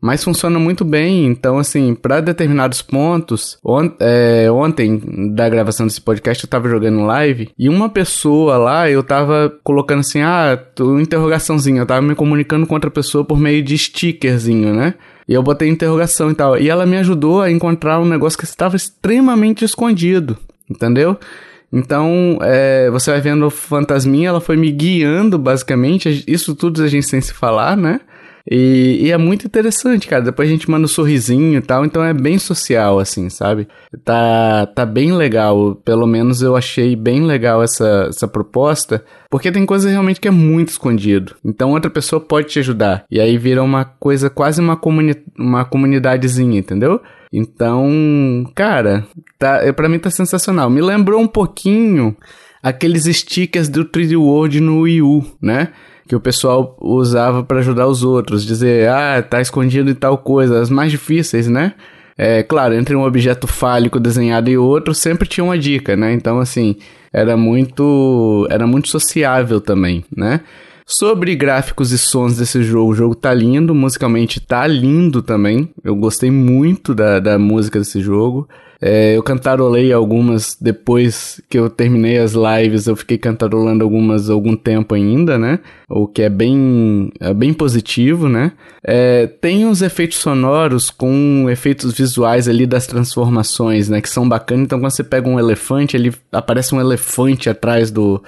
mas 0.00 0.24
funciona 0.24 0.58
muito 0.58 0.84
bem. 0.84 1.26
Então, 1.26 1.58
assim, 1.58 1.94
para 1.94 2.20
determinados 2.20 2.80
pontos, 2.82 3.58
on 3.64 3.90
é, 4.00 4.50
ontem, 4.50 5.32
da 5.34 5.48
gravação 5.48 5.86
desse 5.86 6.00
podcast, 6.00 6.44
eu 6.44 6.50
tava 6.50 6.68
jogando 6.68 7.04
live 7.04 7.50
e 7.58 7.68
uma 7.68 7.88
pessoa 7.88 8.56
lá, 8.56 8.90
eu 8.90 9.02
tava 9.02 9.52
colocando 9.62 10.00
assim, 10.00 10.22
ah, 10.22 10.58
tô, 10.74 10.98
interrogaçãozinha, 10.98 11.82
eu 11.82 11.86
tava 11.86 12.02
me 12.02 12.14
comunicando 12.14 12.66
com 12.66 12.74
outra 12.74 12.90
pessoa 12.90 13.24
por 13.24 13.38
meio 13.38 13.62
de 13.62 13.76
stickerzinho, 13.76 14.74
né? 14.74 14.94
E 15.28 15.34
eu 15.34 15.42
botei 15.42 15.68
interrogação 15.68 16.30
e 16.30 16.34
tal. 16.34 16.58
E 16.58 16.68
ela 16.68 16.86
me 16.86 16.96
ajudou 16.96 17.42
a 17.42 17.50
encontrar 17.50 18.00
um 18.00 18.04
negócio 18.04 18.38
que 18.38 18.44
estava 18.44 18.74
extremamente 18.74 19.64
escondido, 19.64 20.36
entendeu? 20.68 21.16
Então, 21.72 22.38
é, 22.42 22.90
você 22.90 23.12
vai 23.12 23.20
vendo 23.20 23.46
o 23.46 23.50
fantasminha, 23.50 24.30
ela 24.30 24.40
foi 24.40 24.56
me 24.56 24.72
guiando, 24.72 25.38
basicamente. 25.38 26.24
Isso 26.26 26.54
tudo 26.56 26.82
a 26.82 26.88
gente 26.88 27.06
sem 27.06 27.20
se 27.20 27.32
falar, 27.32 27.76
né? 27.76 28.00
E, 28.50 28.98
e, 29.02 29.12
é 29.12 29.16
muito 29.16 29.46
interessante, 29.46 30.08
cara. 30.08 30.24
Depois 30.24 30.48
a 30.48 30.52
gente 30.52 30.68
manda 30.68 30.84
um 30.84 30.88
sorrisinho 30.88 31.58
e 31.58 31.62
tal, 31.62 31.84
então 31.84 32.02
é 32.02 32.12
bem 32.12 32.36
social, 32.36 32.98
assim, 32.98 33.30
sabe? 33.30 33.68
Tá, 34.04 34.66
tá 34.66 34.84
bem 34.84 35.12
legal. 35.12 35.76
Pelo 35.76 36.04
menos 36.04 36.42
eu 36.42 36.56
achei 36.56 36.96
bem 36.96 37.22
legal 37.22 37.62
essa, 37.62 38.06
essa 38.08 38.26
proposta, 38.26 39.04
porque 39.30 39.52
tem 39.52 39.64
coisa 39.64 39.88
realmente 39.88 40.20
que 40.20 40.26
é 40.26 40.32
muito 40.32 40.70
escondido. 40.70 41.36
Então 41.44 41.70
outra 41.70 41.88
pessoa 41.88 42.20
pode 42.20 42.48
te 42.48 42.58
ajudar. 42.58 43.04
E 43.08 43.20
aí 43.20 43.38
vira 43.38 43.62
uma 43.62 43.84
coisa, 43.84 44.28
quase 44.28 44.60
uma, 44.60 44.76
comuni 44.76 45.14
uma 45.38 45.64
comunidadezinha, 45.64 46.58
entendeu? 46.58 47.00
Então, 47.32 48.44
cara, 48.56 49.06
tá, 49.38 49.60
para 49.72 49.88
mim 49.88 50.00
tá 50.00 50.10
sensacional. 50.10 50.68
Me 50.68 50.80
lembrou 50.80 51.20
um 51.20 51.28
pouquinho 51.28 52.16
aqueles 52.60 53.04
stickers 53.04 53.68
do 53.68 53.84
3D 53.84 54.18
World 54.18 54.60
no 54.60 54.80
Wii 54.80 55.02
U, 55.02 55.24
né? 55.40 55.68
Que 56.10 56.16
o 56.16 56.20
pessoal 56.20 56.76
usava 56.80 57.44
para 57.44 57.60
ajudar 57.60 57.86
os 57.86 58.02
outros, 58.02 58.44
dizer, 58.44 58.88
ah, 58.88 59.22
tá 59.22 59.40
escondido 59.40 59.92
em 59.92 59.94
tal 59.94 60.18
coisa, 60.18 60.60
as 60.60 60.68
mais 60.68 60.90
difíceis, 60.90 61.46
né? 61.46 61.72
É, 62.18 62.42
claro, 62.42 62.74
entre 62.74 62.96
um 62.96 63.04
objeto 63.04 63.46
fálico 63.46 64.00
desenhado 64.00 64.50
e 64.50 64.58
outro, 64.58 64.92
sempre 64.92 65.28
tinha 65.28 65.44
uma 65.44 65.56
dica, 65.56 65.94
né? 65.94 66.12
Então, 66.12 66.40
assim, 66.40 66.74
era 67.12 67.36
muito, 67.36 68.44
era 68.50 68.66
muito 68.66 68.88
sociável 68.88 69.60
também, 69.60 70.04
né? 70.14 70.40
Sobre 70.92 71.36
gráficos 71.36 71.92
e 71.92 71.98
sons 71.98 72.36
desse 72.36 72.64
jogo, 72.64 72.90
o 72.90 72.94
jogo 72.96 73.14
tá 73.14 73.32
lindo, 73.32 73.72
musicalmente 73.72 74.40
tá 74.40 74.66
lindo 74.66 75.22
também. 75.22 75.70
Eu 75.84 75.94
gostei 75.94 76.32
muito 76.32 76.96
da, 76.96 77.20
da 77.20 77.38
música 77.38 77.78
desse 77.78 78.00
jogo. 78.00 78.48
É, 78.82 79.16
eu 79.16 79.22
cantarolei 79.22 79.92
algumas 79.92 80.56
depois 80.60 81.40
que 81.48 81.56
eu 81.56 81.70
terminei 81.70 82.18
as 82.18 82.32
lives, 82.32 82.88
eu 82.88 82.96
fiquei 82.96 83.18
cantarolando 83.18 83.84
algumas 83.84 84.28
algum 84.28 84.56
tempo 84.56 84.96
ainda, 84.96 85.38
né? 85.38 85.60
O 85.88 86.08
que 86.08 86.22
é 86.22 86.28
bem, 86.28 87.12
é 87.20 87.32
bem 87.32 87.52
positivo, 87.52 88.28
né? 88.28 88.50
É, 88.82 89.28
tem 89.28 89.64
uns 89.66 89.82
efeitos 89.82 90.18
sonoros 90.18 90.90
com 90.90 91.46
efeitos 91.48 91.92
visuais 91.92 92.48
ali 92.48 92.66
das 92.66 92.88
transformações, 92.88 93.88
né? 93.88 94.00
Que 94.00 94.08
são 94.10 94.28
bacanas. 94.28 94.64
Então, 94.64 94.80
quando 94.80 94.90
você 94.90 95.04
pega 95.04 95.28
um 95.28 95.38
elefante, 95.38 95.96
ele 95.96 96.12
aparece 96.32 96.74
um 96.74 96.80
elefante 96.80 97.48
atrás 97.48 97.92
do, 97.92 98.20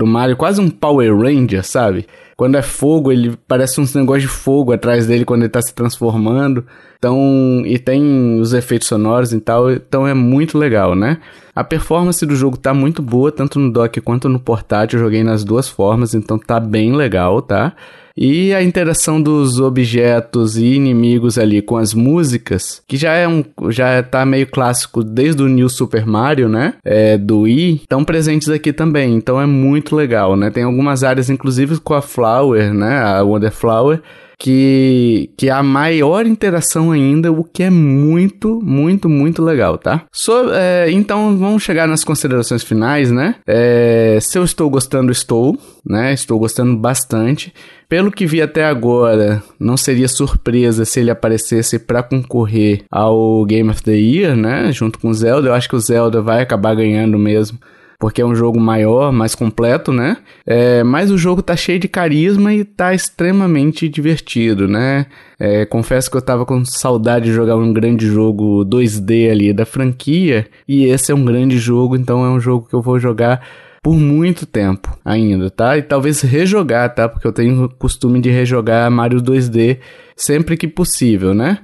do 0.00 0.06
Mario, 0.06 0.36
quase 0.36 0.60
um 0.60 0.70
Power 0.70 1.14
Ranger, 1.14 1.62
sabe? 1.62 2.06
Quando 2.36 2.56
é 2.56 2.62
fogo, 2.62 3.12
ele 3.12 3.36
parece 3.46 3.78
um 3.80 3.84
negócio 3.94 4.22
de 4.22 4.28
fogo 4.28 4.72
atrás 4.72 5.06
dele 5.06 5.26
quando 5.26 5.42
ele 5.42 5.50
tá 5.50 5.60
se 5.60 5.74
transformando. 5.74 6.64
Então, 6.98 7.62
e 7.66 7.78
tem 7.78 8.40
os 8.40 8.54
efeitos 8.54 8.88
sonoros 8.88 9.32
e 9.34 9.40
tal, 9.40 9.70
então 9.70 10.06
é 10.06 10.14
muito 10.14 10.56
legal, 10.56 10.94
né? 10.94 11.18
A 11.54 11.62
performance 11.62 12.24
do 12.24 12.34
jogo 12.34 12.56
tá 12.56 12.72
muito 12.72 13.02
boa, 13.02 13.30
tanto 13.30 13.58
no 13.58 13.70
dock 13.70 14.00
quanto 14.00 14.26
no 14.26 14.40
portátil. 14.40 14.98
Eu 14.98 15.04
joguei 15.04 15.22
nas 15.22 15.44
duas 15.44 15.68
formas, 15.68 16.14
então 16.14 16.38
tá 16.38 16.58
bem 16.58 16.96
legal, 16.96 17.42
tá? 17.42 17.74
E 18.16 18.52
a 18.54 18.62
interação 18.62 19.20
dos 19.20 19.60
objetos 19.60 20.56
e 20.56 20.66
inimigos 20.66 21.38
ali 21.38 21.62
com 21.62 21.76
as 21.76 21.94
músicas, 21.94 22.82
que 22.86 22.96
já 22.96 23.14
é 23.14 23.26
um 23.26 23.44
já 23.68 24.02
tá 24.02 24.24
meio 24.26 24.46
clássico 24.46 25.02
desde 25.02 25.42
o 25.42 25.48
New 25.48 25.68
Super 25.68 26.06
Mario, 26.06 26.48
né? 26.48 26.74
É, 26.84 27.16
do 27.16 27.40
Wii, 27.40 27.76
estão 27.76 28.04
presentes 28.04 28.48
aqui 28.48 28.72
também. 28.72 29.14
Então 29.14 29.40
é 29.40 29.46
muito 29.46 29.94
legal, 29.94 30.36
né? 30.36 30.50
Tem 30.50 30.64
algumas 30.64 31.02
áreas 31.04 31.30
inclusive 31.30 31.78
com 31.80 31.94
a 31.94 32.02
Flower, 32.02 32.74
né? 32.74 32.98
A 32.98 33.22
Wonder 33.22 33.52
Flower 33.52 34.02
que, 34.40 35.30
que 35.36 35.50
a 35.50 35.62
maior 35.62 36.26
interação 36.26 36.90
ainda, 36.90 37.30
o 37.30 37.44
que 37.44 37.62
é 37.62 37.68
muito, 37.68 38.58
muito, 38.62 39.06
muito 39.06 39.44
legal, 39.44 39.76
tá? 39.76 40.06
So, 40.10 40.32
é, 40.50 40.90
então 40.90 41.36
vamos 41.36 41.62
chegar 41.62 41.86
nas 41.86 42.02
considerações 42.02 42.64
finais, 42.64 43.10
né? 43.10 43.34
É, 43.46 44.18
se 44.22 44.38
eu 44.38 44.42
estou 44.42 44.70
gostando, 44.70 45.12
estou, 45.12 45.58
né? 45.86 46.14
Estou 46.14 46.38
gostando 46.38 46.74
bastante. 46.74 47.52
Pelo 47.86 48.10
que 48.10 48.26
vi 48.26 48.40
até 48.40 48.64
agora, 48.64 49.42
não 49.58 49.76
seria 49.76 50.08
surpresa 50.08 50.86
se 50.86 51.00
ele 51.00 51.10
aparecesse 51.10 51.78
para 51.78 52.02
concorrer 52.02 52.84
ao 52.90 53.44
Game 53.44 53.68
of 53.68 53.82
the 53.82 53.92
Year, 53.92 54.34
né? 54.34 54.72
Junto 54.72 54.98
com 54.98 55.08
o 55.08 55.14
Zelda. 55.14 55.48
Eu 55.48 55.54
acho 55.54 55.68
que 55.68 55.76
o 55.76 55.80
Zelda 55.80 56.22
vai 56.22 56.40
acabar 56.40 56.74
ganhando 56.74 57.18
mesmo 57.18 57.58
porque 58.00 58.22
é 58.22 58.24
um 58.24 58.34
jogo 58.34 58.58
maior, 58.58 59.12
mais 59.12 59.34
completo, 59.34 59.92
né? 59.92 60.16
É, 60.46 60.82
mas 60.82 61.10
o 61.10 61.18
jogo 61.18 61.42
tá 61.42 61.54
cheio 61.54 61.78
de 61.78 61.86
carisma 61.86 62.52
e 62.54 62.64
tá 62.64 62.94
extremamente 62.94 63.90
divertido, 63.90 64.66
né? 64.66 65.04
É, 65.38 65.66
confesso 65.66 66.10
que 66.10 66.16
eu 66.16 66.22
tava 66.22 66.46
com 66.46 66.64
saudade 66.64 67.26
de 67.26 67.32
jogar 67.32 67.56
um 67.56 67.74
grande 67.74 68.06
jogo 68.06 68.64
2D 68.64 69.30
ali 69.30 69.52
da 69.52 69.66
franquia, 69.66 70.48
e 70.66 70.86
esse 70.86 71.12
é 71.12 71.14
um 71.14 71.24
grande 71.24 71.58
jogo, 71.58 71.94
então 71.94 72.24
é 72.24 72.30
um 72.30 72.40
jogo 72.40 72.66
que 72.66 72.74
eu 72.74 72.80
vou 72.80 72.98
jogar 72.98 73.46
por 73.82 73.94
muito 73.94 74.46
tempo 74.46 74.98
ainda, 75.04 75.50
tá? 75.50 75.76
E 75.76 75.82
talvez 75.82 76.22
rejogar, 76.22 76.94
tá? 76.94 77.06
Porque 77.06 77.26
eu 77.26 77.32
tenho 77.32 77.68
costume 77.78 78.18
de 78.18 78.30
rejogar 78.30 78.90
Mario 78.90 79.20
2D 79.20 79.78
sempre 80.16 80.56
que 80.56 80.66
possível, 80.66 81.34
né? 81.34 81.58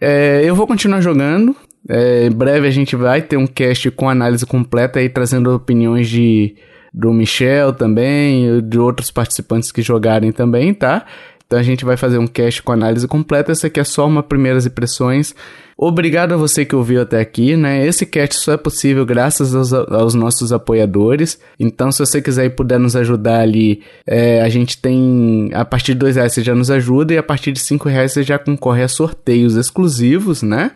É, 0.00 0.42
eu 0.44 0.54
vou 0.54 0.66
continuar 0.66 1.00
jogando, 1.00 1.56
é, 1.88 2.26
em 2.26 2.30
breve 2.30 2.66
a 2.66 2.70
gente 2.70 2.94
vai 2.96 3.22
ter 3.22 3.36
um 3.36 3.46
cast 3.46 3.90
com 3.90 4.08
análise 4.08 4.46
completa 4.46 4.98
aí, 4.98 5.08
trazendo 5.08 5.54
opiniões 5.54 6.08
de 6.08 6.54
do 6.94 7.10
Michel 7.10 7.72
também, 7.72 8.60
de 8.60 8.78
outros 8.78 9.10
participantes 9.10 9.72
que 9.72 9.80
jogarem 9.80 10.30
também, 10.30 10.74
tá? 10.74 11.06
Então 11.52 11.58
a 11.58 11.62
gente 11.62 11.84
vai 11.84 11.98
fazer 11.98 12.16
um 12.16 12.26
cast 12.26 12.62
com 12.62 12.72
análise 12.72 13.06
completa. 13.06 13.52
Essa 13.52 13.66
aqui 13.66 13.78
é 13.78 13.84
só 13.84 14.06
uma 14.06 14.22
primeiras 14.22 14.64
impressões. 14.64 15.34
Obrigado 15.76 16.32
a 16.32 16.36
você 16.36 16.64
que 16.64 16.74
ouviu 16.74 17.02
até 17.02 17.20
aqui, 17.20 17.56
né? 17.56 17.86
Esse 17.86 18.06
cast 18.06 18.36
só 18.36 18.52
é 18.52 18.56
possível 18.56 19.04
graças 19.04 19.54
aos, 19.54 19.72
aos 19.72 20.14
nossos 20.14 20.50
apoiadores. 20.50 21.38
Então, 21.60 21.92
se 21.92 21.98
você 21.98 22.22
quiser 22.22 22.46
e 22.46 22.50
puder 22.50 22.78
nos 22.78 22.96
ajudar 22.96 23.40
ali, 23.40 23.82
é, 24.06 24.40
a 24.40 24.48
gente 24.48 24.78
tem 24.78 25.50
a 25.52 25.62
partir 25.62 25.92
de 25.92 25.98
dois 25.98 26.16
reais 26.16 26.32
você 26.32 26.42
já 26.42 26.54
nos 26.54 26.70
ajuda 26.70 27.12
e 27.12 27.18
a 27.18 27.22
partir 27.22 27.52
de 27.52 27.60
cinco 27.60 27.86
reais 27.88 28.12
você 28.12 28.22
já 28.22 28.38
concorre 28.38 28.82
a 28.82 28.88
sorteios 28.88 29.54
exclusivos, 29.54 30.42
né? 30.42 30.70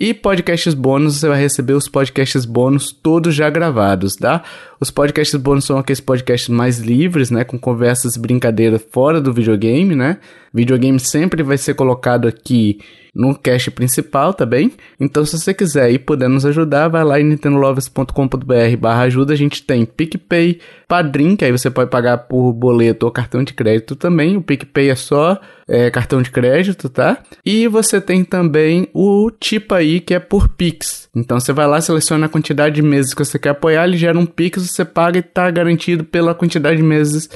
E 0.00 0.14
podcasts 0.14 0.74
bônus, 0.74 1.16
você 1.16 1.26
vai 1.26 1.40
receber 1.40 1.72
os 1.72 1.88
podcasts 1.88 2.44
bônus 2.44 2.92
todos 2.92 3.34
já 3.34 3.50
gravados, 3.50 4.14
tá? 4.14 4.44
Os 4.78 4.92
podcasts 4.92 5.34
bônus 5.34 5.64
são 5.64 5.76
aqueles 5.76 6.00
podcasts 6.00 6.48
mais 6.48 6.78
livres, 6.78 7.32
né? 7.32 7.42
Com 7.42 7.58
conversas 7.58 8.14
e 8.14 8.20
brincadeiras 8.20 8.80
fora 8.92 9.20
do 9.20 9.32
videogame, 9.32 9.96
né? 9.96 10.18
Videogame 10.54 11.00
sempre 11.00 11.42
vai 11.42 11.58
ser 11.58 11.74
colocado 11.74 12.28
aqui 12.28 12.78
no 13.12 13.34
cast 13.34 13.72
principal, 13.72 14.32
tá 14.32 14.46
bem? 14.46 14.70
Então, 15.00 15.24
se 15.24 15.36
você 15.36 15.52
quiser 15.52 15.90
e 15.90 15.98
puder 15.98 16.28
nos 16.28 16.46
ajudar, 16.46 16.86
vai 16.86 17.02
lá 17.02 17.20
em 17.20 17.24
nintendolovers.com.br 17.24 18.76
barra 18.78 19.02
ajuda. 19.02 19.32
A 19.32 19.36
gente 19.36 19.64
tem 19.64 19.84
PicPay, 19.84 20.60
Padrim, 20.86 21.34
que 21.34 21.44
aí 21.44 21.50
você 21.50 21.68
pode 21.68 21.90
pagar 21.90 22.18
por 22.18 22.52
boleto 22.52 23.04
ou 23.04 23.10
cartão 23.10 23.42
de 23.42 23.52
crédito 23.52 23.96
também. 23.96 24.36
O 24.36 24.42
PicPay 24.42 24.90
é 24.90 24.94
só 24.94 25.40
é, 25.68 25.90
cartão 25.90 26.22
de 26.22 26.30
crédito, 26.30 26.88
tá? 26.88 27.18
E 27.44 27.68
você 27.68 28.00
tem 28.00 28.24
também 28.24 28.88
o 28.94 29.30
tipo 29.30 29.74
aí, 29.74 30.00
que 30.00 30.14
é 30.14 30.18
por 30.18 30.48
Pix. 30.48 31.08
Então, 31.14 31.38
você 31.38 31.52
vai 31.52 31.66
lá, 31.66 31.80
seleciona 31.80 32.26
a 32.26 32.28
quantidade 32.28 32.76
de 32.76 32.82
meses 32.82 33.12
que 33.12 33.24
você 33.24 33.38
quer 33.38 33.50
apoiar, 33.50 33.84
ele 33.84 33.98
gera 33.98 34.18
um 34.18 34.26
Pix, 34.26 34.66
você 34.66 34.84
paga 34.84 35.18
e 35.18 35.22
tá 35.22 35.50
garantido 35.50 36.04
pela 36.04 36.34
quantidade 36.34 36.78
de 36.78 36.82
meses 36.82 37.28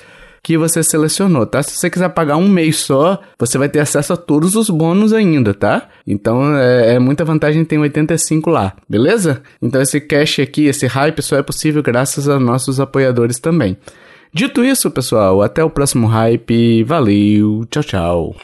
que 0.43 0.59
você 0.59 0.83
selecionou, 0.83 1.47
tá? 1.47 1.63
Se 1.63 1.77
você 1.77 1.89
quiser 1.89 2.09
pagar 2.09 2.37
um 2.37 2.49
mês 2.49 2.77
só, 2.79 3.21
você 3.39 3.57
vai 3.57 3.69
ter 3.69 3.79
acesso 3.79 4.13
a 4.13 4.17
todos 4.17 4.57
os 4.57 4.69
bônus 4.69 5.13
ainda, 5.13 5.55
tá? 5.55 5.89
Então 6.05 6.57
é, 6.57 6.95
é 6.95 6.99
muita 6.99 7.25
vantagem, 7.25 7.65
tem 7.65 7.79
85 7.79 8.51
lá, 8.51 8.75
beleza? 8.89 9.41
Então 9.61 9.81
esse 9.81 10.01
cash 10.01 10.41
aqui, 10.41 10.67
esse 10.67 10.87
hype 10.87 11.23
só 11.23 11.37
é 11.37 11.43
possível 11.43 11.81
graças 11.81 12.29
a 12.29 12.41
nossos 12.41 12.81
apoiadores 12.81 13.39
também. 13.39 13.77
Dito 14.35 14.65
isso, 14.65 14.91
pessoal, 14.91 15.43
até 15.43 15.63
o 15.63 15.69
próximo 15.69 16.07
hype. 16.07 16.83
Valeu, 16.85 17.67
tchau, 17.71 17.83
tchau. 17.83 18.37